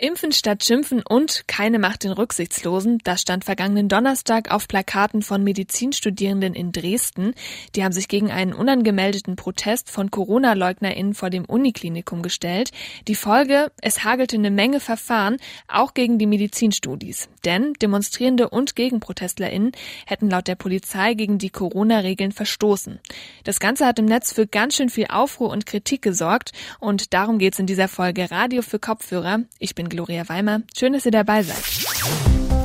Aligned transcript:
Impfen 0.00 0.30
statt 0.30 0.64
Schimpfen 0.64 1.02
und 1.02 1.48
keine 1.48 1.80
Macht 1.80 2.04
den 2.04 2.12
Rücksichtslosen, 2.12 3.00
das 3.02 3.20
stand 3.20 3.44
vergangenen 3.44 3.88
Donnerstag 3.88 4.48
auf 4.52 4.68
Plakaten 4.68 5.22
von 5.22 5.42
Medizinstudierenden 5.42 6.54
in 6.54 6.70
Dresden. 6.70 7.34
Die 7.74 7.82
haben 7.82 7.90
sich 7.90 8.06
gegen 8.06 8.30
einen 8.30 8.52
unangemeldeten 8.52 9.34
Protest 9.34 9.90
von 9.90 10.12
Corona-LeugnerInnen 10.12 11.14
vor 11.14 11.30
dem 11.30 11.44
Uniklinikum 11.46 12.22
gestellt. 12.22 12.70
Die 13.08 13.16
Folge, 13.16 13.72
es 13.82 14.04
hagelte 14.04 14.36
eine 14.36 14.52
Menge 14.52 14.78
Verfahren, 14.78 15.38
auch 15.66 15.94
gegen 15.94 16.16
die 16.20 16.26
Medizinstudis. 16.26 17.28
Denn 17.44 17.72
Demonstrierende 17.82 18.50
und 18.50 18.76
GegenprotestlerInnen 18.76 19.72
hätten 20.06 20.30
laut 20.30 20.46
der 20.46 20.54
Polizei 20.54 21.14
gegen 21.14 21.38
die 21.38 21.50
Corona-Regeln 21.50 22.30
verstoßen. 22.30 23.00
Das 23.42 23.58
Ganze 23.58 23.84
hat 23.84 23.98
im 23.98 24.04
Netz 24.04 24.32
für 24.32 24.46
ganz 24.46 24.76
schön 24.76 24.90
viel 24.90 25.06
Aufruhr 25.08 25.50
und 25.50 25.66
Kritik 25.66 26.02
gesorgt 26.02 26.52
und 26.78 27.14
darum 27.14 27.38
geht's 27.38 27.58
in 27.58 27.66
dieser 27.66 27.88
Folge 27.88 28.30
Radio 28.30 28.62
für 28.62 28.78
Kopfhörer. 28.78 29.40
Ich 29.58 29.74
bin 29.74 29.87
Gloria 29.88 30.28
Weimer. 30.28 30.62
Schön, 30.76 30.92
dass 30.92 31.06
ihr 31.06 31.12
dabei 31.12 31.42
seid. 31.42 31.62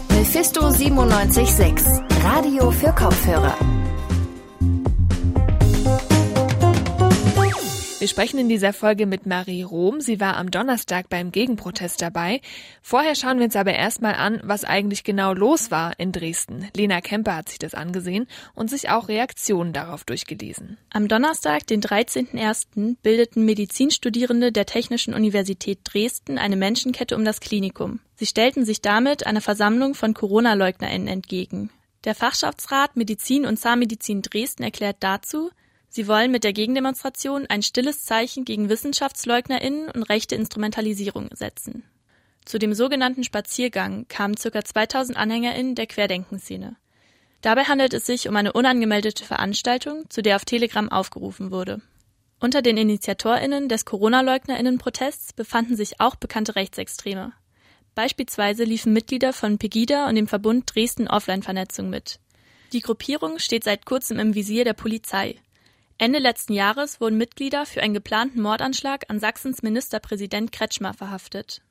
Mephisto 0.10 0.70
976, 0.70 1.86
Radio 2.24 2.72
für 2.72 2.94
Kopfhörer. 2.94 3.83
Wir 8.04 8.10
sprechen 8.10 8.38
in 8.38 8.50
dieser 8.50 8.74
Folge 8.74 9.06
mit 9.06 9.26
Marie 9.28 9.64
Rom. 9.64 10.02
Sie 10.02 10.20
war 10.20 10.36
am 10.36 10.52
Donnerstag 10.52 11.08
beim 11.08 11.32
Gegenprotest 11.32 12.02
dabei. 12.02 12.42
Vorher 12.82 13.16
schauen 13.16 13.38
wir 13.38 13.46
uns 13.46 13.56
aber 13.56 13.76
erstmal 13.76 14.16
an, 14.16 14.42
was 14.44 14.66
eigentlich 14.66 15.06
genau 15.06 15.32
los 15.32 15.72
war 15.72 15.98
in 15.98 16.12
Dresden. 16.12 16.68
Lena 16.76 17.00
Kemper 17.00 17.38
hat 17.38 17.48
sich 17.48 17.60
das 17.60 17.74
angesehen 17.74 18.28
und 18.56 18.70
sich 18.70 18.90
auch 18.90 19.08
Reaktionen 19.08 19.72
darauf 19.72 20.04
durchgelesen. 20.04 20.78
Am 20.90 21.08
Donnerstag, 21.08 21.66
den 21.68 21.80
13.01., 21.80 22.98
bildeten 23.02 23.46
Medizinstudierende 23.46 24.52
der 24.52 24.66
Technischen 24.66 25.14
Universität 25.14 25.80
Dresden 25.86 26.38
eine 26.38 26.58
Menschenkette 26.58 27.16
um 27.16 27.24
das 27.24 27.40
Klinikum. 27.40 28.02
Sie 28.18 28.26
stellten 28.26 28.66
sich 28.66 28.82
damit 28.82 29.26
einer 29.26 29.40
Versammlung 29.40 29.96
von 29.96 30.14
Corona-LeugnerInnen 30.14 31.08
entgegen. 31.08 31.70
Der 32.04 32.16
Fachschaftsrat 32.16 32.98
Medizin 32.98 33.46
und 33.46 33.56
Zahnmedizin 33.56 34.24
Dresden 34.24 34.64
erklärt 34.64 34.98
dazu, 35.00 35.52
Sie 35.96 36.08
wollen 36.08 36.32
mit 36.32 36.44
der 36.44 36.54
Gegendemonstration 36.54 37.46
ein 37.46 37.62
stilles 37.62 38.04
Zeichen 38.04 38.46
gegen 38.46 38.68
WissenschaftsleugnerInnen 38.68 39.92
und 39.92 40.02
rechte 40.02 40.34
Instrumentalisierung 40.34 41.30
setzen. 41.36 41.84
Zu 42.46 42.58
dem 42.58 42.74
sogenannten 42.74 43.24
Spaziergang 43.24 44.08
kamen 44.08 44.34
ca. 44.34 44.66
2000 44.66 45.16
AnhängerInnen 45.16 45.76
der 45.76 45.86
Querdenkenszene. 45.86 46.78
Dabei 47.42 47.66
handelt 47.66 47.94
es 47.94 48.08
sich 48.08 48.28
um 48.28 48.36
eine 48.36 48.54
unangemeldete 48.54 49.24
Veranstaltung, 49.24 50.10
zu 50.10 50.24
der 50.24 50.38
auf 50.38 50.46
Telegram 50.46 50.90
aufgerufen 50.90 51.52
wurde. 51.52 51.80
Unter 52.40 52.64
den 52.64 52.78
InitiatorInnen 52.78 53.70
des 53.70 53.86
Corona-LeugnerInnen-Protests 53.86 55.34
befanden 55.34 55.76
sich 55.76 56.00
auch 56.00 56.16
bekannte 56.16 56.56
Rechtsextreme. 56.56 57.34
Beispielsweise 57.94 58.64
liefen 58.64 58.94
Mitglieder 58.94 59.32
von 59.32 59.60
Pegida 59.60 60.10
und 60.10 60.16
dem 60.16 60.28
Verbund 60.28 60.74
Dresden 60.74 61.08
Offline-Vernetzung 61.08 61.92
mit. 61.92 62.20
Die 62.72 62.82
Gruppierung 62.82 63.38
steht 63.38 63.64
seit 63.64 63.86
kurzem 63.86 64.18
im 64.18 64.34
Visier 64.34 64.64
der 64.64 64.74
Polizei. 64.74 65.38
Ende 65.98 66.20
letzten 66.20 66.54
Jahres 66.54 67.00
wurden 67.00 67.18
Mitglieder 67.18 67.66
für 67.66 67.82
einen 67.82 67.94
geplanten 67.94 68.42
Mordanschlag 68.42 69.06
an 69.10 69.20
Sachsens 69.20 69.62
Ministerpräsident 69.62 70.52
Kretschmer 70.52 70.94
verhaftet. 70.94 71.62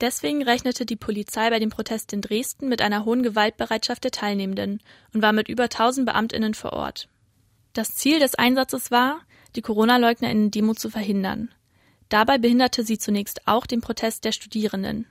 Deswegen 0.00 0.42
rechnete 0.42 0.86
die 0.86 0.96
Polizei 0.96 1.50
bei 1.50 1.58
dem 1.58 1.70
Protest 1.70 2.12
in 2.12 2.20
Dresden 2.20 2.68
mit 2.68 2.80
einer 2.80 3.04
hohen 3.04 3.22
Gewaltbereitschaft 3.22 4.04
der 4.04 4.12
Teilnehmenden 4.12 4.80
und 5.12 5.22
war 5.22 5.32
mit 5.32 5.48
über 5.48 5.64
1000 5.64 6.06
Beamtinnen 6.06 6.54
vor 6.54 6.72
Ort. 6.72 7.08
Das 7.72 7.94
Ziel 7.94 8.20
des 8.20 8.34
Einsatzes 8.36 8.90
war, 8.90 9.20
die 9.56 9.62
Corona-LeugnerInnen-Demo 9.62 10.74
zu 10.74 10.88
verhindern. 10.88 11.52
Dabei 12.08 12.38
behinderte 12.38 12.84
sie 12.84 12.98
zunächst 12.98 13.46
auch 13.46 13.66
den 13.66 13.80
Protest 13.80 14.24
der 14.24 14.32
Studierenden. 14.32 15.06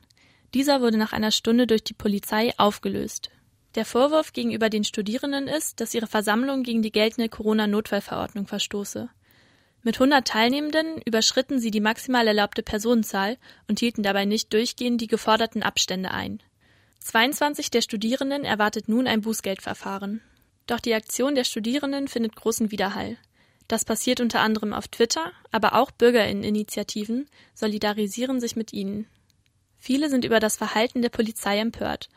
Dieser 0.53 0.81
wurde 0.81 0.97
nach 0.97 1.13
einer 1.13 1.31
Stunde 1.31 1.67
durch 1.67 1.83
die 1.83 1.93
Polizei 1.93 2.53
aufgelöst. 2.57 3.29
Der 3.77 3.85
Vorwurf 3.85 4.33
gegenüber 4.33 4.71
den 4.71 4.83
Studierenden 4.83 5.47
ist, 5.47 5.79
dass 5.79 5.93
ihre 5.93 6.07
Versammlung 6.07 6.63
gegen 6.63 6.81
die 6.81 6.91
geltende 6.91 7.29
Corona-Notfallverordnung 7.29 8.47
verstoße. 8.47 9.07
Mit 9.83 9.97
100 9.97 10.27
Teilnehmenden 10.27 10.99
überschritten 11.05 11.59
sie 11.59 11.69
die 11.69 11.79
maximal 11.79 12.27
erlaubte 12.27 12.63
Personenzahl 12.63 13.37
und 13.67 13.79
hielten 13.79 14.01
dabei 14.01 14.25
nicht 14.25 14.51
durchgehend 14.51 14.99
die 14.99 15.05
geforderten 15.05 15.61
Abstände 15.61 16.09
ein. 16.09 16.41
22 17.01 17.69
der 17.69 17.81
Studierenden 17.81 18.45
erwartet 18.45 18.89
nun 18.89 19.05
ein 19.05 19.21
Bußgeldverfahren. 19.21 20.21
Doch 20.65 20.79
die 20.79 20.95
Aktion 20.95 21.35
der 21.35 21.43
Studierenden 21.43 22.07
findet 22.07 22.35
großen 22.35 22.71
Widerhall. 22.71 23.17
Das 23.67 23.85
passiert 23.85 24.21
unter 24.21 24.39
anderem 24.39 24.73
auf 24.73 24.87
Twitter, 24.87 25.33
aber 25.51 25.75
auch 25.75 25.91
Bürgerinneninitiativen 25.91 27.29
solidarisieren 27.53 28.39
sich 28.39 28.55
mit 28.55 28.73
ihnen. 28.73 29.05
Viele 29.77 30.09
sind 30.09 30.25
über 30.25 30.39
das 30.39 30.57
Verhalten 30.57 31.03
der 31.03 31.09
Polizei 31.09 31.59
empört 31.59 32.09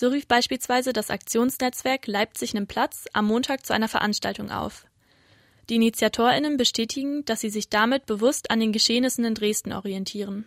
so 0.00 0.08
rief 0.08 0.26
beispielsweise 0.26 0.94
das 0.94 1.10
Aktionsnetzwerk 1.10 2.06
Leipzig 2.06 2.54
nimmt 2.54 2.68
Platz 2.68 3.04
am 3.12 3.26
Montag 3.26 3.66
zu 3.66 3.74
einer 3.74 3.86
Veranstaltung 3.86 4.50
auf. 4.50 4.86
Die 5.68 5.74
InitiatorInnen 5.74 6.56
bestätigen, 6.56 7.22
dass 7.26 7.42
sie 7.42 7.50
sich 7.50 7.68
damit 7.68 8.06
bewusst 8.06 8.50
an 8.50 8.60
den 8.60 8.72
Geschehnissen 8.72 9.26
in 9.26 9.34
Dresden 9.34 9.74
orientieren. 9.74 10.46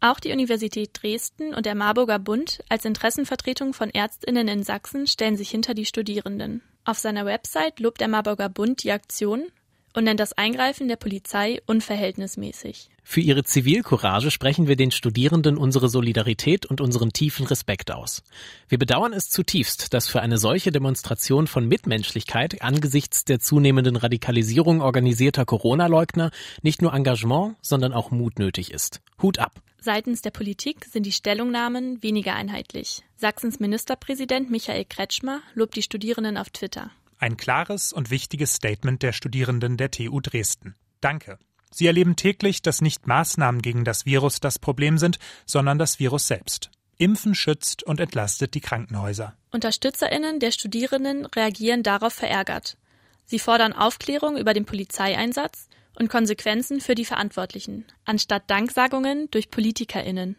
Auch 0.00 0.20
die 0.20 0.30
Universität 0.30 0.90
Dresden 0.92 1.54
und 1.54 1.64
der 1.64 1.74
Marburger 1.74 2.18
Bund 2.18 2.62
als 2.68 2.84
Interessenvertretung 2.84 3.72
von 3.72 3.88
ÄrztInnen 3.88 4.46
in 4.46 4.62
Sachsen 4.62 5.06
stellen 5.06 5.38
sich 5.38 5.48
hinter 5.48 5.72
die 5.72 5.86
Studierenden. 5.86 6.60
Auf 6.84 6.98
seiner 6.98 7.24
Website 7.24 7.80
lobt 7.80 8.02
der 8.02 8.08
Marburger 8.08 8.50
Bund 8.50 8.84
die 8.84 8.92
Aktion 8.92 9.46
und 9.96 10.04
nennt 10.04 10.20
das 10.20 10.34
Eingreifen 10.34 10.88
der 10.88 10.96
Polizei 10.96 11.60
unverhältnismäßig. 11.66 12.90
Für 13.02 13.20
ihre 13.20 13.44
Zivilcourage 13.44 14.30
sprechen 14.30 14.68
wir 14.68 14.76
den 14.76 14.90
Studierenden 14.90 15.56
unsere 15.56 15.88
Solidarität 15.88 16.66
und 16.66 16.80
unseren 16.80 17.12
tiefen 17.12 17.46
Respekt 17.46 17.90
aus. 17.90 18.22
Wir 18.68 18.78
bedauern 18.78 19.12
es 19.12 19.30
zutiefst, 19.30 19.94
dass 19.94 20.08
für 20.08 20.20
eine 20.20 20.38
solche 20.38 20.70
Demonstration 20.70 21.46
von 21.46 21.66
Mitmenschlichkeit 21.66 22.60
angesichts 22.62 23.24
der 23.24 23.40
zunehmenden 23.40 23.96
Radikalisierung 23.96 24.82
organisierter 24.82 25.46
Corona-Leugner 25.46 26.30
nicht 26.62 26.82
nur 26.82 26.92
Engagement, 26.92 27.56
sondern 27.62 27.92
auch 27.94 28.10
Mut 28.10 28.38
nötig 28.38 28.72
ist. 28.72 29.00
Hut 29.22 29.38
ab! 29.38 29.62
Seitens 29.80 30.20
der 30.20 30.32
Politik 30.32 30.84
sind 30.84 31.06
die 31.06 31.12
Stellungnahmen 31.12 32.02
weniger 32.02 32.34
einheitlich. 32.34 33.04
Sachsens 33.16 33.60
Ministerpräsident 33.60 34.50
Michael 34.50 34.84
Kretschmer 34.84 35.40
lobt 35.54 35.76
die 35.76 35.82
Studierenden 35.82 36.36
auf 36.36 36.50
Twitter. 36.50 36.90
Ein 37.18 37.36
klares 37.36 37.92
und 37.92 38.10
wichtiges 38.10 38.54
Statement 38.54 39.02
der 39.02 39.12
Studierenden 39.12 39.76
der 39.76 39.90
TU 39.90 40.20
Dresden. 40.20 40.74
Danke. 41.00 41.38
Sie 41.70 41.86
erleben 41.86 42.16
täglich, 42.16 42.62
dass 42.62 42.80
nicht 42.80 43.06
Maßnahmen 43.06 43.62
gegen 43.62 43.84
das 43.84 44.06
Virus 44.06 44.40
das 44.40 44.58
Problem 44.58 44.98
sind, 44.98 45.18
sondern 45.46 45.78
das 45.78 45.98
Virus 45.98 46.26
selbst. 46.26 46.70
Impfen 46.98 47.34
schützt 47.34 47.82
und 47.82 48.00
entlastet 48.00 48.54
die 48.54 48.60
Krankenhäuser. 48.60 49.36
Unterstützerinnen 49.50 50.40
der 50.40 50.50
Studierenden 50.50 51.26
reagieren 51.26 51.82
darauf 51.82 52.12
verärgert. 52.12 52.78
Sie 53.24 53.38
fordern 53.38 53.72
Aufklärung 53.72 54.36
über 54.36 54.54
den 54.54 54.64
Polizeieinsatz 54.64 55.68
und 55.98 56.08
Konsequenzen 56.08 56.80
für 56.80 56.94
die 56.94 57.04
Verantwortlichen, 57.04 57.84
anstatt 58.04 58.44
Danksagungen 58.48 59.30
durch 59.30 59.50
Politikerinnen. 59.50 60.36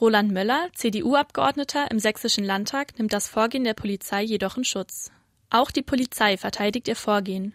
Roland 0.00 0.30
Möller, 0.30 0.68
CDU-Abgeordneter 0.74 1.90
im 1.90 1.98
Sächsischen 1.98 2.44
Landtag, 2.44 2.98
nimmt 2.98 3.12
das 3.12 3.28
Vorgehen 3.28 3.64
der 3.64 3.74
Polizei 3.74 4.22
jedoch 4.22 4.56
in 4.56 4.64
Schutz. 4.64 5.10
Auch 5.50 5.70
die 5.70 5.82
Polizei 5.82 6.36
verteidigt 6.36 6.88
ihr 6.88 6.96
Vorgehen. 6.96 7.54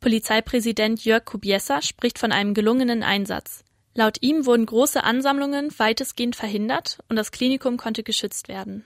Polizeipräsident 0.00 1.04
Jörg 1.04 1.24
Kubiesa 1.24 1.82
spricht 1.82 2.18
von 2.18 2.32
einem 2.32 2.54
gelungenen 2.54 3.02
Einsatz. 3.02 3.64
Laut 3.94 4.18
ihm 4.20 4.46
wurden 4.46 4.66
große 4.66 5.02
Ansammlungen 5.02 5.76
weitestgehend 5.78 6.36
verhindert 6.36 6.98
und 7.08 7.16
das 7.16 7.30
Klinikum 7.30 7.76
konnte 7.76 8.02
geschützt 8.02 8.48
werden. 8.48 8.84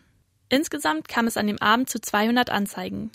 Insgesamt 0.48 1.08
kam 1.08 1.26
es 1.26 1.36
an 1.36 1.46
dem 1.46 1.60
Abend 1.60 1.90
zu 1.90 2.00
200 2.00 2.50
Anzeigen. 2.50 3.12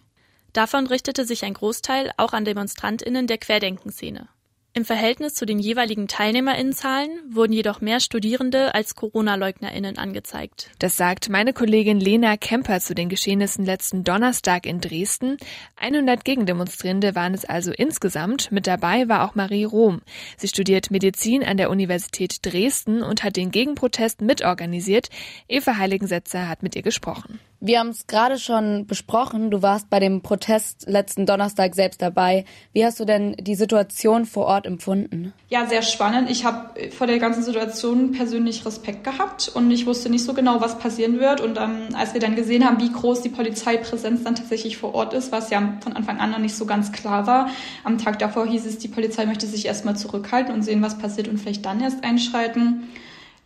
Davon 0.53 0.87
richtete 0.87 1.25
sich 1.25 1.43
ein 1.43 1.53
Großteil 1.53 2.11
auch 2.17 2.33
an 2.33 2.45
Demonstrantinnen 2.45 3.27
der 3.27 3.37
Querdenkenszene. 3.37 4.27
Im 4.73 4.85
Verhältnis 4.85 5.33
zu 5.33 5.45
den 5.45 5.59
jeweiligen 5.59 6.07
Teilnehmerinnenzahlen 6.07 7.09
wurden 7.29 7.51
jedoch 7.51 7.81
mehr 7.81 7.99
Studierende 7.99 8.73
als 8.73 8.95
Corona-Leugnerinnen 8.95 9.97
angezeigt. 9.97 10.71
Das 10.79 10.95
sagt 10.95 11.27
meine 11.27 11.51
Kollegin 11.51 11.99
Lena 11.99 12.37
Kemper 12.37 12.79
zu 12.79 12.95
den 12.95 13.09
Geschehnissen 13.09 13.65
letzten 13.65 14.05
Donnerstag 14.05 14.65
in 14.65 14.79
Dresden. 14.79 15.35
100 15.75 16.23
Gegendemonstrierende 16.23 17.15
waren 17.15 17.33
es 17.33 17.43
also 17.43 17.73
insgesamt. 17.73 18.49
Mit 18.53 18.65
dabei 18.65 19.09
war 19.09 19.27
auch 19.27 19.35
Marie 19.35 19.65
Rom. 19.65 20.01
Sie 20.37 20.47
studiert 20.47 20.89
Medizin 20.89 21.43
an 21.43 21.57
der 21.57 21.69
Universität 21.69 22.37
Dresden 22.45 23.03
und 23.03 23.25
hat 23.25 23.35
den 23.35 23.51
Gegenprotest 23.51 24.21
mitorganisiert. 24.21 25.09
Eva 25.49 25.75
Heiligensetzer 25.75 26.47
hat 26.47 26.63
mit 26.63 26.77
ihr 26.77 26.81
gesprochen. 26.81 27.41
Wir 27.63 27.77
haben 27.77 27.89
es 27.89 28.07
gerade 28.07 28.39
schon 28.39 28.87
besprochen. 28.87 29.51
Du 29.51 29.61
warst 29.61 29.87
bei 29.91 29.99
dem 29.99 30.21
Protest 30.21 30.85
letzten 30.87 31.27
Donnerstag 31.27 31.75
selbst 31.75 32.01
dabei. 32.01 32.43
Wie 32.73 32.83
hast 32.83 32.99
du 32.99 33.05
denn 33.05 33.35
die 33.39 33.53
Situation 33.53 34.25
vor 34.25 34.47
Ort 34.47 34.65
empfunden? 34.65 35.31
Ja, 35.47 35.67
sehr 35.67 35.83
spannend. 35.83 36.31
Ich 36.31 36.43
habe 36.43 36.89
vor 36.89 37.05
der 37.05 37.19
ganzen 37.19 37.43
Situation 37.43 38.13
persönlich 38.13 38.65
Respekt 38.65 39.03
gehabt 39.03 39.47
und 39.53 39.69
ich 39.69 39.85
wusste 39.85 40.09
nicht 40.09 40.23
so 40.23 40.33
genau, 40.33 40.59
was 40.59 40.79
passieren 40.79 41.19
wird. 41.19 41.39
Und 41.39 41.59
ähm, 41.59 41.89
als 41.93 42.15
wir 42.15 42.19
dann 42.19 42.35
gesehen 42.35 42.65
haben, 42.65 42.81
wie 42.81 42.91
groß 42.91 43.21
die 43.21 43.29
Polizeipräsenz 43.29 44.23
dann 44.23 44.33
tatsächlich 44.33 44.77
vor 44.77 44.95
Ort 44.95 45.13
ist, 45.13 45.31
was 45.31 45.51
ja 45.51 45.77
von 45.81 45.93
Anfang 45.93 46.19
an 46.19 46.31
noch 46.31 46.39
nicht 46.39 46.55
so 46.55 46.65
ganz 46.65 46.91
klar 46.91 47.27
war, 47.27 47.51
am 47.83 47.99
Tag 47.99 48.17
davor 48.17 48.47
hieß 48.47 48.65
es, 48.65 48.79
die 48.79 48.87
Polizei 48.87 49.27
möchte 49.27 49.45
sich 49.45 49.67
erstmal 49.67 49.95
zurückhalten 49.95 50.51
und 50.51 50.63
sehen, 50.63 50.81
was 50.81 50.97
passiert 50.97 51.27
und 51.27 51.37
vielleicht 51.37 51.63
dann 51.63 51.79
erst 51.79 52.03
einschreiten 52.03 52.89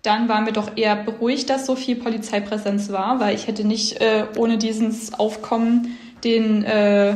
dann 0.05 0.29
waren 0.29 0.45
wir 0.45 0.53
doch 0.53 0.75
eher 0.75 0.95
beruhigt, 0.95 1.49
dass 1.49 1.65
so 1.65 1.75
viel 1.75 1.95
Polizeipräsenz 1.95 2.91
war, 2.91 3.19
weil 3.19 3.35
ich 3.35 3.47
hätte 3.47 3.65
nicht 3.65 4.01
äh, 4.01 4.25
ohne 4.37 4.57
dieses 4.57 5.13
Aufkommen 5.13 5.97
den 6.23 6.63
äh, 6.63 7.15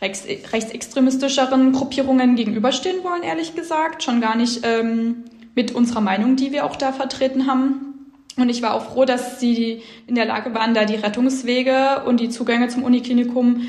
rechts, 0.00 0.26
rechtsextremistischeren 0.52 1.72
Gruppierungen 1.72 2.36
gegenüberstehen 2.36 3.02
wollen, 3.04 3.22
ehrlich 3.22 3.54
gesagt. 3.54 4.02
Schon 4.02 4.20
gar 4.20 4.36
nicht 4.36 4.60
ähm, 4.64 5.24
mit 5.54 5.72
unserer 5.72 6.00
Meinung, 6.00 6.36
die 6.36 6.52
wir 6.52 6.64
auch 6.64 6.76
da 6.76 6.92
vertreten 6.92 7.46
haben. 7.46 7.94
Und 8.36 8.48
ich 8.48 8.62
war 8.62 8.74
auch 8.74 8.92
froh, 8.92 9.04
dass 9.04 9.38
sie 9.38 9.82
in 10.06 10.14
der 10.14 10.24
Lage 10.24 10.54
waren, 10.54 10.74
da 10.74 10.84
die 10.84 10.96
Rettungswege 10.96 12.02
und 12.06 12.20
die 12.20 12.30
Zugänge 12.30 12.68
zum 12.68 12.82
Uniklinikum 12.82 13.68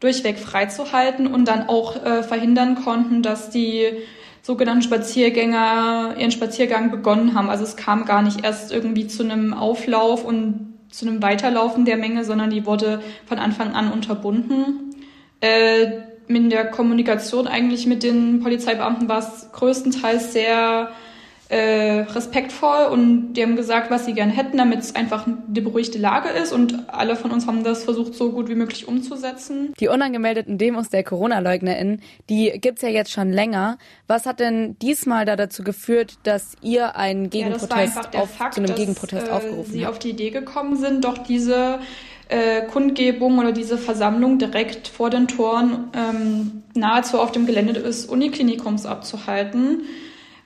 durchweg 0.00 0.38
freizuhalten 0.38 1.26
und 1.26 1.46
dann 1.46 1.68
auch 1.68 2.04
äh, 2.04 2.22
verhindern 2.22 2.74
konnten, 2.82 3.22
dass 3.22 3.50
die 3.50 3.86
sogenannten 4.50 4.82
Spaziergänger 4.82 6.16
ihren 6.18 6.32
Spaziergang 6.32 6.90
begonnen 6.90 7.36
haben. 7.36 7.48
Also 7.48 7.62
es 7.62 7.76
kam 7.76 8.04
gar 8.04 8.20
nicht 8.20 8.44
erst 8.44 8.72
irgendwie 8.72 9.06
zu 9.06 9.22
einem 9.22 9.54
Auflauf 9.54 10.24
und 10.24 10.74
zu 10.90 11.06
einem 11.06 11.22
Weiterlaufen 11.22 11.84
der 11.84 11.96
Menge, 11.96 12.24
sondern 12.24 12.50
die 12.50 12.66
wurde 12.66 13.00
von 13.26 13.38
Anfang 13.38 13.74
an 13.74 13.92
unterbunden. 13.92 14.96
Äh, 15.40 16.00
in 16.26 16.50
der 16.50 16.68
Kommunikation 16.68 17.46
eigentlich 17.46 17.86
mit 17.86 18.02
den 18.02 18.40
Polizeibeamten 18.40 19.08
war 19.08 19.20
es 19.20 19.52
größtenteils 19.52 20.32
sehr 20.32 20.90
äh, 21.50 22.02
respektvoll 22.02 22.86
und 22.92 23.32
die 23.32 23.42
haben 23.42 23.56
gesagt, 23.56 23.90
was 23.90 24.04
sie 24.06 24.12
gern 24.12 24.30
hätten, 24.30 24.56
damit 24.56 24.78
es 24.78 24.94
einfach 24.94 25.26
eine 25.26 25.60
beruhigte 25.60 25.98
Lage 25.98 26.28
ist 26.28 26.52
und 26.52 26.88
alle 26.88 27.16
von 27.16 27.32
uns 27.32 27.48
haben 27.48 27.64
das 27.64 27.82
versucht, 27.82 28.14
so 28.14 28.30
gut 28.30 28.48
wie 28.48 28.54
möglich 28.54 28.86
umzusetzen. 28.86 29.74
Die 29.80 29.88
unangemeldeten 29.88 30.58
Demos 30.58 30.90
der 30.90 31.02
Corona-LeugnerInnen, 31.02 32.02
die 32.28 32.52
gibt's 32.60 32.82
ja 32.82 32.88
jetzt 32.88 33.10
schon 33.10 33.32
länger. 33.32 33.78
Was 34.06 34.26
hat 34.26 34.38
denn 34.38 34.76
diesmal 34.80 35.24
da 35.24 35.34
dazu 35.34 35.64
geführt, 35.64 36.18
dass 36.22 36.54
ihr 36.62 36.94
einen 36.94 37.30
Gegenprotest 37.30 37.98
ja, 38.14 38.20
auf, 38.20 38.30
Fakt, 38.30 38.54
zu 38.54 38.60
einem 38.60 38.68
dass, 38.68 38.76
Gegenprotest 38.76 39.26
äh, 39.26 39.30
aufgerufen 39.30 39.72
sie 39.72 39.84
habt? 39.84 39.94
auf 39.94 39.98
die 39.98 40.10
Idee 40.10 40.30
gekommen 40.30 40.76
sind, 40.76 41.04
doch 41.04 41.18
diese 41.18 41.80
äh, 42.28 42.62
Kundgebung 42.62 43.38
oder 43.38 43.50
diese 43.50 43.76
Versammlung 43.76 44.38
direkt 44.38 44.86
vor 44.86 45.10
den 45.10 45.26
Toren 45.26 45.90
ähm, 45.94 46.62
nahezu 46.74 47.18
auf 47.18 47.32
dem 47.32 47.44
Gelände 47.44 47.72
des 47.72 48.06
Uniklinikums 48.06 48.86
abzuhalten, 48.86 49.82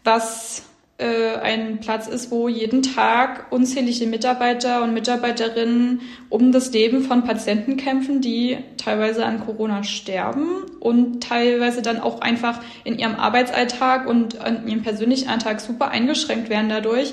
was 0.03 0.63
äh, 0.97 1.37
ein 1.43 1.81
Platz 1.81 2.07
ist, 2.07 2.31
wo 2.31 2.49
jeden 2.49 2.83
Tag 2.83 3.51
unzählige 3.51 4.07
Mitarbeiter 4.07 4.83
und 4.85 4.95
Mitarbeiterinnen 4.95 6.03
um 6.29 6.53
das 6.53 6.73
Leben 6.73 7.03
von 7.03 7.25
Patienten 7.25 7.77
kämpfen, 7.77 8.21
die 8.21 8.59
teilweise 8.77 9.27
an 9.27 9.45
Corona 9.45 9.83
sterben 9.83 10.65
und 10.79 11.23
teilweise 11.23 11.83
dann 11.83 12.01
auch 12.01 12.21
einfach 12.21 12.61
in 12.85 12.97
ihrem 12.97 13.17
Arbeitsalltag 13.17 14.07
und 14.07 14.35
in 14.35 14.69
ihrem 14.69 14.83
persönlichen 14.83 15.29
Alltag 15.29 15.61
super 15.61 15.89
eingeschränkt 15.89 16.49
werden 16.49 16.69
dadurch, 16.69 17.13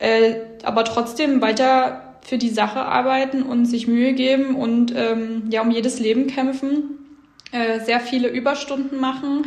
äh, 0.00 0.34
aber 0.62 0.84
trotzdem 0.84 1.40
weiter 1.40 2.16
für 2.20 2.36
die 2.36 2.50
Sache 2.50 2.80
arbeiten 2.80 3.42
und 3.42 3.64
sich 3.64 3.86
Mühe 3.86 4.12
geben 4.12 4.54
und 4.54 4.92
ähm, 4.96 5.44
ja 5.50 5.62
um 5.62 5.70
jedes 5.70 5.98
Leben 5.98 6.26
kämpfen, 6.26 6.98
äh, 7.52 7.80
sehr 7.80 8.00
viele 8.00 8.28
Überstunden 8.28 8.98
machen, 8.98 9.44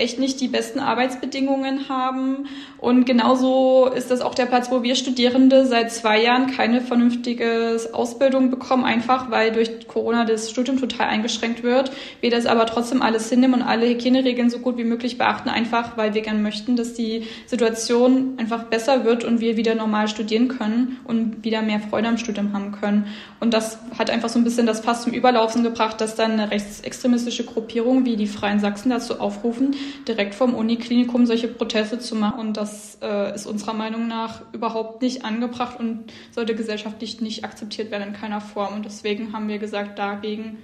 echt 0.00 0.18
nicht 0.18 0.40
die 0.40 0.48
besten 0.48 0.80
Arbeitsbedingungen 0.80 1.88
haben. 1.88 2.48
Und 2.78 3.04
genauso 3.04 3.88
ist 3.94 4.10
das 4.10 4.20
auch 4.22 4.34
der 4.34 4.46
Platz, 4.46 4.70
wo 4.70 4.82
wir 4.82 4.96
Studierende 4.96 5.66
seit 5.66 5.92
zwei 5.92 6.22
Jahren 6.22 6.46
keine 6.48 6.80
vernünftige 6.80 7.78
Ausbildung 7.92 8.50
bekommen, 8.50 8.84
einfach 8.84 9.30
weil 9.30 9.52
durch 9.52 9.86
Corona 9.86 10.24
das 10.24 10.50
Studium 10.50 10.78
total 10.80 11.08
eingeschränkt 11.08 11.62
wird. 11.62 11.92
Wir 12.20 12.30
das 12.30 12.46
aber 12.46 12.66
trotzdem 12.66 13.02
alles 13.02 13.28
hinnehmen 13.28 13.60
und 13.60 13.62
alle 13.62 13.86
Hygieneregeln 13.88 14.50
so 14.50 14.58
gut 14.58 14.78
wie 14.78 14.84
möglich 14.84 15.18
beachten, 15.18 15.50
einfach 15.50 15.96
weil 15.96 16.14
wir 16.14 16.22
gerne 16.22 16.40
möchten, 16.40 16.76
dass 16.76 16.94
die 16.94 17.26
Situation 17.46 18.34
einfach 18.38 18.64
besser 18.64 19.04
wird 19.04 19.24
und 19.24 19.40
wir 19.40 19.56
wieder 19.56 19.74
normal 19.74 20.08
studieren 20.08 20.48
können 20.48 20.98
und 21.04 21.44
wieder 21.44 21.62
mehr 21.62 21.80
Freude 21.80 22.08
am 22.08 22.18
Studium 22.18 22.52
haben 22.54 22.72
können. 22.72 23.06
Und 23.40 23.52
das 23.52 23.78
hat 23.98 24.10
einfach 24.10 24.28
so 24.28 24.38
ein 24.38 24.44
bisschen 24.44 24.66
das 24.66 24.80
Fass 24.80 25.02
zum 25.02 25.12
Überlaufen 25.12 25.62
gebracht, 25.62 26.00
dass 26.00 26.14
dann 26.14 26.32
eine 26.32 26.50
rechtsextremistische 26.50 27.44
Gruppierung 27.44 28.04
wie 28.04 28.16
die 28.16 28.26
Freien 28.26 28.60
Sachsen 28.60 28.90
dazu 28.90 29.20
aufrufen, 29.20 29.74
direkt 30.06 30.34
vom 30.34 30.54
Uniklinikum 30.54 31.26
solche 31.26 31.48
Proteste 31.48 31.98
zu 31.98 32.14
machen. 32.14 32.40
Und 32.40 32.56
das 32.56 32.98
äh, 33.02 33.34
ist 33.34 33.46
unserer 33.46 33.74
Meinung 33.74 34.08
nach 34.08 34.42
überhaupt 34.52 35.02
nicht 35.02 35.24
angebracht 35.24 35.78
und 35.78 36.12
sollte 36.30 36.54
gesellschaftlich 36.54 37.20
nicht 37.20 37.44
akzeptiert 37.44 37.90
werden 37.90 38.08
in 38.08 38.12
keiner 38.14 38.40
Form. 38.40 38.74
Und 38.74 38.84
deswegen 38.84 39.32
haben 39.32 39.48
wir 39.48 39.58
gesagt, 39.58 39.98
dagegen 39.98 40.58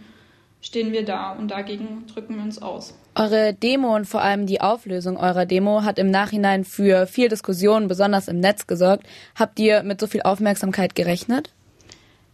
stehen 0.61 0.93
wir 0.93 1.05
da 1.05 1.32
und 1.32 1.50
dagegen 1.50 2.05
drücken 2.12 2.37
wir 2.37 2.43
uns 2.43 2.61
aus. 2.61 2.94
Eure 3.14 3.55
Demo 3.55 3.94
und 3.94 4.06
vor 4.06 4.23
allem 4.23 4.46
die 4.46 4.61
Auflösung 4.61 5.17
eurer 5.17 5.46
Demo 5.46 5.82
hat 5.82 5.99
im 5.99 6.11
Nachhinein 6.11 6.64
für 6.64 7.06
viel 7.06 7.29
Diskussion, 7.29 7.88
besonders 7.88 8.29
im 8.29 8.40
Netz, 8.40 8.67
gesorgt. 8.67 9.06
Habt 9.34 9.58
ihr 9.58 9.82
mit 9.82 10.00
so 10.00 10.06
viel 10.06 10.22
Aufmerksamkeit 10.22 10.94
gerechnet? 10.94 11.50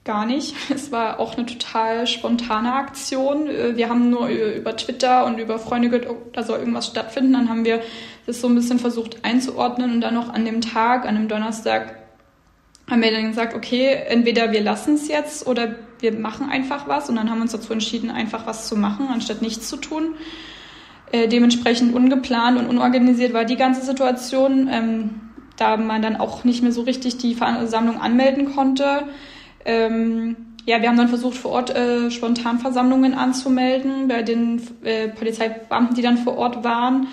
Gar 0.04 0.26
nicht. 0.26 0.54
Es 0.74 0.90
war 0.90 1.20
auch 1.20 1.36
eine 1.36 1.46
total 1.46 2.06
spontane 2.06 2.74
Aktion. 2.74 3.48
Wir 3.48 3.88
haben 3.88 4.10
nur 4.10 4.28
über 4.28 4.76
Twitter 4.76 5.26
und 5.26 5.38
über 5.38 5.58
Freunde 5.58 5.90
gehört, 5.90 6.10
oh, 6.10 6.18
da 6.32 6.42
soll 6.42 6.58
irgendwas 6.58 6.86
stattfinden. 6.86 7.32
Dann 7.32 7.48
haben 7.48 7.64
wir 7.64 7.80
das 8.26 8.40
so 8.40 8.48
ein 8.48 8.54
bisschen 8.54 8.78
versucht 8.78 9.24
einzuordnen 9.24 9.92
und 9.92 10.00
dann 10.00 10.14
noch 10.14 10.32
an 10.32 10.44
dem 10.44 10.60
Tag, 10.60 11.06
an 11.06 11.14
dem 11.14 11.28
Donnerstag, 11.28 11.96
haben 12.90 13.02
wir 13.02 13.12
dann 13.12 13.28
gesagt, 13.28 13.54
okay, 13.54 14.02
entweder 14.08 14.52
wir 14.52 14.60
lassen 14.60 14.94
es 14.94 15.08
jetzt 15.08 15.46
oder 15.46 15.76
wir 16.00 16.12
machen 16.12 16.50
einfach 16.50 16.88
was. 16.88 17.08
Und 17.08 17.16
dann 17.16 17.30
haben 17.30 17.38
wir 17.38 17.42
uns 17.42 17.52
dazu 17.52 17.72
entschieden, 17.72 18.10
einfach 18.10 18.46
was 18.46 18.68
zu 18.68 18.76
machen, 18.76 19.08
anstatt 19.08 19.40
nichts 19.40 19.68
zu 19.68 19.76
tun. 19.76 20.16
Äh, 21.12 21.28
dementsprechend 21.28 21.94
ungeplant 21.94 22.58
und 22.58 22.66
unorganisiert 22.66 23.32
war 23.32 23.44
die 23.44 23.56
ganze 23.56 23.82
Situation, 23.82 24.68
ähm, 24.70 25.20
da 25.56 25.76
man 25.76 26.02
dann 26.02 26.16
auch 26.16 26.42
nicht 26.44 26.62
mehr 26.62 26.72
so 26.72 26.82
richtig 26.82 27.18
die 27.18 27.34
Versammlung 27.34 28.00
anmelden 28.00 28.54
konnte. 28.54 29.04
Ähm, 29.64 30.36
ja, 30.64 30.80
wir 30.80 30.88
haben 30.88 30.96
dann 30.96 31.08
versucht, 31.08 31.36
vor 31.36 31.52
Ort 31.52 31.74
äh, 31.74 32.10
Spontanversammlungen 32.10 33.14
anzumelden 33.14 34.06
bei 34.08 34.22
den 34.22 34.62
äh, 34.84 35.08
Polizeibeamten, 35.08 35.96
die 35.96 36.02
dann 36.02 36.18
vor 36.18 36.36
Ort 36.36 36.62
waren. 36.62 37.08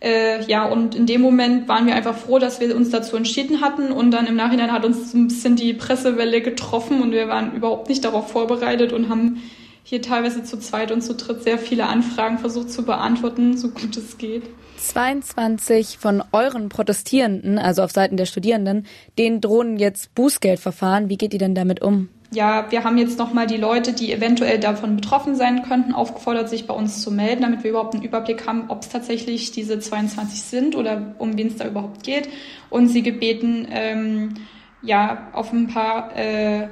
Äh, 0.00 0.44
ja, 0.46 0.66
und 0.66 0.94
in 0.94 1.06
dem 1.06 1.20
Moment 1.20 1.68
waren 1.68 1.86
wir 1.86 1.94
einfach 1.94 2.16
froh, 2.16 2.38
dass 2.38 2.60
wir 2.60 2.74
uns 2.74 2.90
dazu 2.90 3.16
entschieden 3.16 3.60
hatten. 3.60 3.92
Und 3.92 4.10
dann 4.12 4.26
im 4.26 4.36
Nachhinein 4.36 4.72
hat 4.72 4.84
uns 4.84 5.14
ein 5.14 5.28
bisschen 5.28 5.56
die 5.56 5.74
Pressewelle 5.74 6.42
getroffen 6.42 7.02
und 7.02 7.12
wir 7.12 7.28
waren 7.28 7.54
überhaupt 7.54 7.88
nicht 7.88 8.04
darauf 8.04 8.30
vorbereitet 8.30 8.92
und 8.92 9.08
haben 9.08 9.42
hier 9.82 10.02
teilweise 10.02 10.44
zu 10.44 10.58
zweit 10.58 10.92
und 10.92 11.02
zu 11.02 11.14
dritt 11.14 11.42
sehr 11.42 11.58
viele 11.58 11.86
Anfragen 11.86 12.38
versucht 12.38 12.70
zu 12.70 12.84
beantworten, 12.84 13.56
so 13.56 13.70
gut 13.70 13.96
es 13.96 14.18
geht. 14.18 14.44
22 14.78 15.98
von 15.98 16.22
euren 16.32 16.68
Protestierenden, 16.68 17.58
also 17.58 17.82
auf 17.82 17.92
Seiten 17.92 18.16
der 18.16 18.26
Studierenden, 18.26 18.86
denen 19.18 19.40
drohen 19.40 19.76
jetzt 19.76 20.14
Bußgeldverfahren. 20.14 21.08
Wie 21.08 21.16
geht 21.16 21.32
ihr 21.32 21.38
denn 21.38 21.54
damit 21.54 21.82
um? 21.82 22.08
Ja, 22.34 22.70
wir 22.70 22.82
haben 22.82 22.96
jetzt 22.96 23.18
nochmal 23.18 23.46
die 23.46 23.58
Leute, 23.58 23.92
die 23.92 24.10
eventuell 24.10 24.58
davon 24.58 24.96
betroffen 24.96 25.36
sein 25.36 25.62
könnten, 25.64 25.92
aufgefordert, 25.92 26.48
sich 26.48 26.66
bei 26.66 26.72
uns 26.72 27.02
zu 27.02 27.10
melden, 27.10 27.42
damit 27.42 27.62
wir 27.62 27.70
überhaupt 27.70 27.94
einen 27.94 28.04
Überblick 28.04 28.46
haben, 28.46 28.64
ob 28.68 28.82
es 28.82 28.88
tatsächlich 28.88 29.52
diese 29.52 29.78
22 29.78 30.40
sind 30.40 30.74
oder 30.74 31.14
um 31.18 31.36
wen 31.36 31.48
es 31.48 31.56
da 31.56 31.68
überhaupt 31.68 32.02
geht. 32.02 32.30
Und 32.70 32.88
sie 32.88 33.02
gebeten, 33.02 33.68
ähm, 33.70 34.34
ja, 34.80 35.28
auf 35.34 35.52
ein 35.52 35.68
paar 35.68 36.16
äh, 36.16 36.68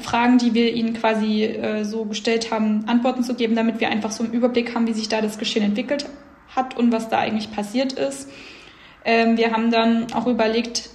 Fragen, 0.00 0.38
die 0.38 0.54
wir 0.54 0.72
ihnen 0.74 0.94
quasi 0.94 1.44
äh, 1.44 1.84
so 1.84 2.04
gestellt 2.04 2.50
haben, 2.50 2.84
Antworten 2.86 3.22
zu 3.22 3.34
geben, 3.34 3.54
damit 3.54 3.80
wir 3.80 3.88
einfach 3.88 4.10
so 4.10 4.24
einen 4.24 4.32
Überblick 4.32 4.74
haben, 4.74 4.86
wie 4.86 4.92
sich 4.92 5.08
da 5.08 5.20
das 5.20 5.38
Geschehen 5.38 5.62
entwickelt 5.62 6.06
hat 6.54 6.76
und 6.76 6.92
was 6.92 7.08
da 7.08 7.18
eigentlich 7.18 7.50
passiert 7.50 7.92
ist. 7.92 8.28
Ähm, 9.04 9.36
wir 9.36 9.52
haben 9.52 9.70
dann 9.70 10.12
auch 10.12 10.26
überlegt, 10.26 10.90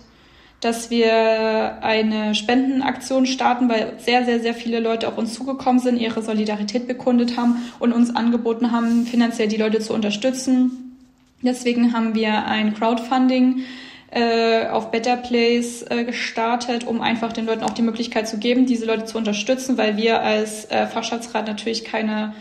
dass 0.62 0.90
wir 0.90 1.84
eine 1.84 2.34
Spendenaktion 2.34 3.26
starten, 3.26 3.70
weil 3.70 3.94
sehr, 4.00 4.26
sehr, 4.26 4.40
sehr 4.40 4.54
viele 4.54 4.80
Leute 4.80 5.08
auf 5.08 5.18
uns 5.18 5.34
zugekommen 5.34 5.80
sind, 5.80 5.98
ihre 5.98 6.22
Solidarität 6.22 6.88
bekundet 6.88 7.38
haben 7.38 7.58
und 7.80 7.94
uns 7.94 8.16
angeboten 8.16 8.72
haben, 8.72 9.06
finanziell 9.06 9.48
die 9.48 9.58
Leute 9.58 9.80
zu 9.80 9.94
unterstützen. 9.94 10.98
Deswegen 11.42 11.94
haben 11.94 12.16
wir 12.16 12.46
ein 12.46 12.74
Crowdfunding 12.74 13.64
äh, 14.12 14.68
auf 14.68 14.92
Better 14.92 15.18
Place 15.18 15.84
äh, 15.90 16.04
gestartet, 16.04 16.86
um 16.86 17.02
einfach 17.02 17.34
den 17.34 17.46
Leuten 17.46 17.64
auch 17.64 17.72
die 17.72 17.82
Möglichkeit 17.82 18.28
zu 18.28 18.38
geben, 18.38 18.66
diese 18.66 18.86
Leute 18.86 19.06
zu 19.06 19.18
unterstützen, 19.18 19.78
weil 19.78 19.98
wir 19.98 20.22
als 20.22 20.66
äh, 20.66 20.88
Fachschaftsrat 20.88 21.48
natürlich 21.48 21.84
keine 21.84 22.34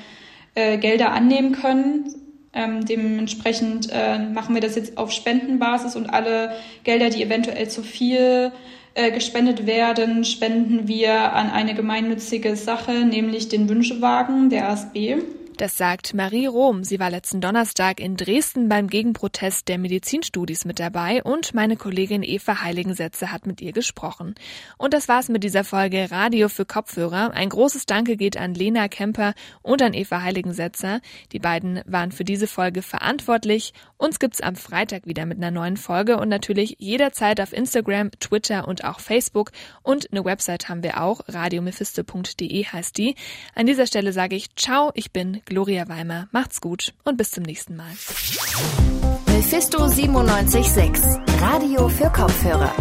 äh, 0.54 0.78
Gelder 0.78 1.12
annehmen 1.12 1.52
können, 1.52 2.14
ähm, 2.54 2.84
dementsprechend 2.84 3.88
äh, 3.92 4.18
machen 4.18 4.54
wir 4.54 4.62
das 4.62 4.76
jetzt 4.76 4.96
auf 4.96 5.10
Spendenbasis 5.10 5.96
und 5.96 6.06
alle 6.06 6.52
Gelder, 6.84 7.10
die 7.10 7.22
eventuell 7.22 7.68
zu 7.68 7.82
viel 7.82 8.52
äh, 8.94 9.10
gespendet 9.10 9.66
werden, 9.66 10.24
spenden 10.24 10.86
wir 10.86 11.32
an 11.32 11.50
eine 11.50 11.74
gemeinnützige 11.74 12.54
Sache, 12.54 12.92
nämlich 12.92 13.48
den 13.48 13.68
Wünschewagen 13.68 14.50
der 14.50 14.68
ASB. 14.68 15.16
Das 15.56 15.76
sagt 15.76 16.14
Marie 16.14 16.46
Rom. 16.46 16.82
Sie 16.82 16.98
war 16.98 17.10
letzten 17.10 17.40
Donnerstag 17.40 18.00
in 18.00 18.16
Dresden 18.16 18.68
beim 18.68 18.88
Gegenprotest 18.88 19.68
der 19.68 19.78
Medizinstudis 19.78 20.64
mit 20.64 20.80
dabei 20.80 21.22
und 21.22 21.54
meine 21.54 21.76
Kollegin 21.76 22.24
Eva 22.24 22.60
Heiligensetze 22.60 23.30
hat 23.30 23.46
mit 23.46 23.60
ihr 23.60 23.70
gesprochen. 23.70 24.34
Und 24.78 24.94
das 24.94 25.06
war's 25.06 25.28
mit 25.28 25.44
dieser 25.44 25.62
Folge 25.62 26.10
Radio 26.10 26.48
für 26.48 26.64
Kopfhörer. 26.64 27.30
Ein 27.34 27.50
großes 27.50 27.86
Danke 27.86 28.16
geht 28.16 28.36
an 28.36 28.54
Lena 28.54 28.88
Kemper 28.88 29.32
und 29.62 29.80
an 29.80 29.94
Eva 29.94 30.22
Heiligensetzer. 30.22 31.00
Die 31.30 31.38
beiden 31.38 31.82
waren 31.86 32.10
für 32.10 32.24
diese 32.24 32.48
Folge 32.48 32.82
verantwortlich. 32.82 33.74
Uns 34.04 34.18
gibt's 34.18 34.42
am 34.42 34.54
Freitag 34.54 35.06
wieder 35.06 35.24
mit 35.24 35.38
einer 35.38 35.50
neuen 35.50 35.78
Folge 35.78 36.18
und 36.18 36.28
natürlich 36.28 36.76
jederzeit 36.78 37.40
auf 37.40 37.54
Instagram, 37.54 38.10
Twitter 38.20 38.68
und 38.68 38.84
auch 38.84 39.00
Facebook. 39.00 39.50
Und 39.82 40.12
eine 40.12 40.26
Website 40.26 40.68
haben 40.68 40.82
wir 40.82 41.00
auch, 41.00 41.22
radiomephisto.de 41.26 42.66
heißt 42.66 42.98
die. 42.98 43.14
An 43.54 43.64
dieser 43.64 43.86
Stelle 43.86 44.12
sage 44.12 44.36
ich 44.36 44.54
Ciao, 44.56 44.90
ich 44.92 45.10
bin 45.10 45.40
Gloria 45.46 45.88
Weimer. 45.88 46.28
Macht's 46.32 46.60
gut 46.60 46.92
und 47.04 47.16
bis 47.16 47.30
zum 47.30 47.44
nächsten 47.44 47.76
Mal. 47.76 47.92
Mephisto 49.28 49.78
976, 49.78 51.02
Radio 51.40 51.88
für 51.88 52.10
Kopfhörer. 52.10 52.74